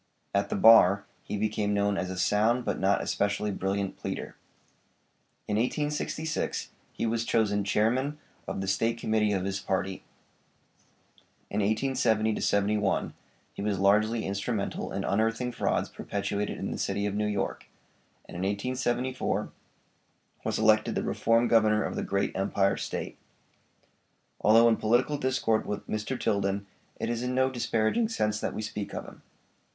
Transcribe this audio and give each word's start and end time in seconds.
At 0.33 0.49
the 0.49 0.55
bar 0.55 1.05
he 1.21 1.37
became 1.37 1.75
known 1.75 1.95
as 1.95 2.09
a 2.09 2.17
sound, 2.17 2.65
but 2.65 2.79
not 2.79 3.03
especially 3.03 3.51
brilliant 3.51 3.97
pleader. 3.97 4.35
In 5.47 5.57
1866 5.57 6.69
he 6.91 7.05
was 7.05 7.23
chosen 7.23 7.63
Chairman 7.63 8.17
of 8.47 8.61
the 8.61 8.67
State 8.67 8.97
Committee 8.97 9.31
of 9.31 9.45
his 9.45 9.59
party. 9.59 10.03
In 11.51 11.61
1870 11.61 12.77
1, 12.79 13.13
he 13.53 13.61
was 13.61 13.77
largely 13.77 14.25
instrumental 14.25 14.91
in 14.91 15.03
unearthing 15.03 15.51
frauds 15.51 15.87
perpetrated 15.87 16.57
in 16.57 16.71
the 16.71 16.79
city 16.79 17.05
of 17.05 17.13
New 17.13 17.27
York, 17.27 17.67
and 18.27 18.33
in 18.33 18.41
1874 18.41 19.51
was 20.43 20.57
elected 20.57 20.95
the 20.95 21.03
'reform 21.03 21.47
governor' 21.47 21.83
of 21.83 21.95
the 21.95 22.01
great 22.01 22.35
Empire 22.35 22.75
State. 22.75 23.19
Although 24.39 24.67
in 24.67 24.77
political 24.77 25.19
discord 25.19 25.67
with 25.67 25.85
Mr. 25.87 26.19
Tilden, 26.19 26.65
it 26.99 27.07
is 27.07 27.21
in 27.21 27.35
no 27.35 27.51
disparaging 27.51 28.09
sense 28.09 28.39
that 28.39 28.55
we 28.55 28.63
speak 28.63 28.95
of 28.95 29.05
him. 29.05 29.21